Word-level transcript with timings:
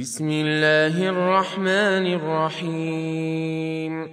بسم 0.00 0.28
الله 0.30 1.08
الرحمن 1.08 2.14
الرحيم. 2.14 4.08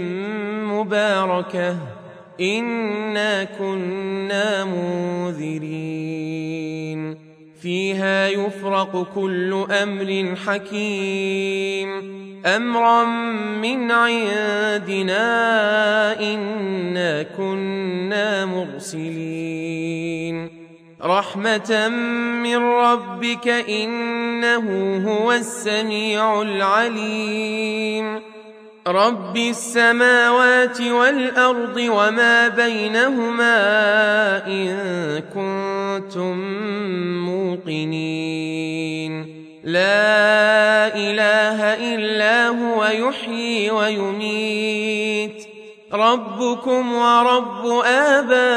مباركة. 0.73 1.77
إنا 2.41 3.43
كنا 3.43 4.65
منذرين. 4.65 6.18
فيها 7.61 8.27
يفرق 8.27 9.07
كل 9.15 9.65
أمر 9.71 10.35
حكيم. 10.47 12.19
أمرا 12.45 13.05
من 13.61 13.91
عندنا 13.91 15.19
إنا 16.19 17.23
كنا 17.23 18.45
مرسلين. 18.45 20.49
رحمة 21.03 21.87
من 22.43 22.57
ربك 22.57 23.47
إنه 23.47 24.97
هو 25.07 25.31
السميع 25.31 26.41
العليم. 26.41 28.21
رب 28.87 29.37
السماوات 29.37 30.81
والأرض 30.81 31.77
وما 31.77 32.47
بينهما 32.47 33.57
إن 34.47 34.69
كنتم 35.99 36.39
موقنين. 37.25 39.25
لا 39.63 40.95
إله 40.95 41.63
إلا 41.95 42.47
هو 42.47 42.85
يحيي 42.85 43.71
ويميت. 43.71 45.43
ربكم 45.93 46.93
ورب 46.93 47.65
آبائكم 47.85 48.47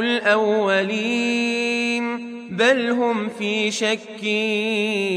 الأولين. 0.00 2.02
بل 2.50 2.90
هم 2.90 3.28
في 3.28 3.70
شك 3.70 4.24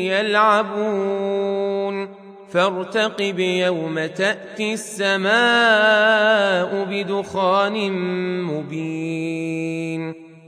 يلعبون. 0.05 2.09
فارتقب 2.53 3.39
يوم 3.39 4.05
تأتي 4.05 4.73
السماء 4.73 6.87
بدخان 6.91 7.91
مبين. 8.41 10.24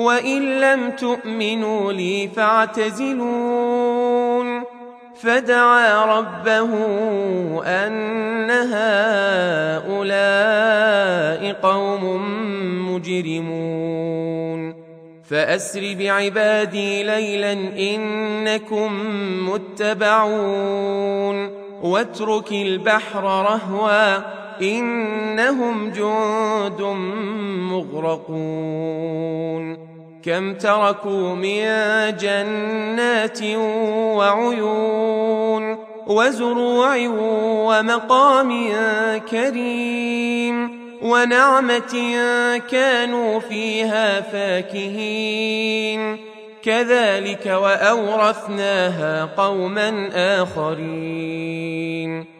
وإن 0.00 0.60
لم 0.60 0.90
تؤمنوا 0.90 1.92
لي 1.92 2.28
فاعتزلون. 2.36 4.00
فدعا 5.22 6.18
ربه 6.18 6.70
أن 7.64 8.50
هؤلاء 9.90 11.52
قوم 11.52 12.04
مجرمون. 12.94 14.74
فأسر 15.30 15.94
بعبادي 15.98 17.02
ليلا 17.02 17.52
إنكم 17.94 18.90
متبعون. 19.50 21.36
واترك 21.82 22.52
البحر 22.52 23.24
رهوا 23.24 24.16
إنهم 24.62 25.90
جند 25.90 26.80
مغرقون. 27.72 29.89
كم 30.24 30.54
تركوا 30.54 31.34
من 31.34 31.62
جنات 32.16 33.42
وعيون 34.16 35.78
وزروع 36.06 36.96
ومقام 37.68 38.72
كريم 39.30 40.80
ونعمة 41.02 42.18
كانوا 42.70 43.40
فيها 43.40 44.20
فاكهين. 44.20 46.16
كذلك 46.62 47.46
وأورثناها 47.46 49.24
قوما 49.24 50.10
آخرين. 50.42 52.39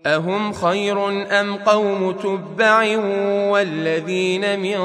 أهم 0.06 0.52
خير 0.52 1.08
أم 1.40 1.56
قوم 1.56 2.12
تبع 2.12 2.96
والذين 3.50 4.60
من 4.60 4.78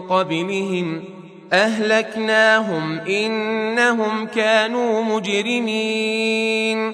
قبلهم 0.00 1.04
أهلكناهم 1.52 3.00
إنهم 3.00 4.26
كانوا 4.26 5.02
مجرمين. 5.02 6.92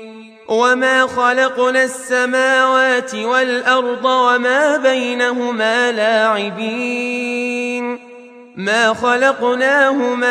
وما 0.48 1.06
خلقنا 1.06 1.84
السماوات 1.84 3.14
والأرض 3.14 4.04
وما 4.04 4.76
بينهما 4.76 5.92
لاعبين. 5.92 8.11
ما 8.56 8.94
خلقناهما 8.94 10.30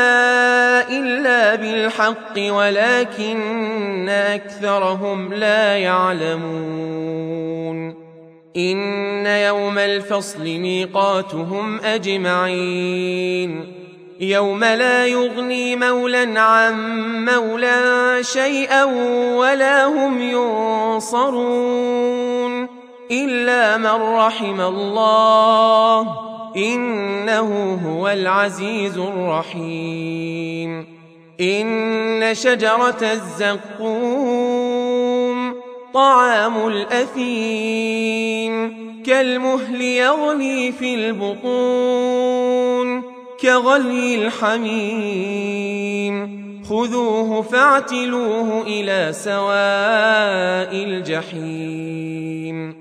إلا 0.90 1.56
بالحق 1.56 2.38
ولكن 2.38 4.10
أكثرهم 4.10 5.34
لا 5.34 5.78
يعلمون 5.78 7.22
إن 8.58 9.26
يوم 9.26 9.78
الفصل 9.78 10.44
ميقاتهم 10.44 11.80
أجمعين 11.80 13.74
يوم 14.20 14.64
لا 14.64 15.08
يغني 15.08 15.76
مولا 15.76 16.42
عن 16.42 16.76
مولا 17.26 18.22
شيئا 18.22 18.84
ولا 19.36 19.86
هم 19.86 20.22
ينصرون 21.02 21.82
الا 23.12 23.78
من 23.78 24.16
رحم 24.16 24.62
الله 24.62 26.31
إنه 26.56 27.80
هو 27.88 28.08
العزيز 28.08 28.98
الرحيم. 28.98 30.86
إن 31.42 32.34
شجرة 32.34 32.98
الزقوم 33.02 34.52
طعام 35.94 36.68
الأثيم 36.68 38.52
كالمهل 39.06 39.82
يغلي 39.82 40.72
في 40.72 40.96
البطون 40.96 42.32
كغلي 43.42 44.16
الحميم. 44.16 45.62
خذوه 46.70 47.42
فاعتلوه 47.42 48.62
إلى 48.68 49.14
سواء 49.14 50.84
الجحيم. 50.84 52.81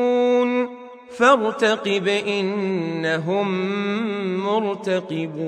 فارتقب 1.21 2.07
إنهم 2.07 3.47
مرتقبون. 4.43 5.41